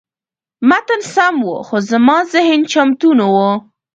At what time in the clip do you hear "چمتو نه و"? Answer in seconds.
2.71-3.35